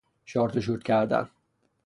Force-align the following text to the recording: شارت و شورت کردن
شارت 0.25 0.57
و 0.57 0.61
شورت 0.61 0.83
کردن 0.83 1.27